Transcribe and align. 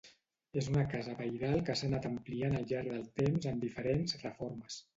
És 0.61 0.69
una 0.71 0.85
casa 0.93 1.13
pairal 1.19 1.61
que 1.67 1.75
s'ha 1.81 1.85
anat 1.91 2.09
ampliant 2.11 2.57
al 2.61 2.67
llarg 2.73 2.91
del 2.97 3.07
temps 3.23 3.49
amb 3.53 3.69
diferents 3.69 4.21
reformes. 4.27 4.83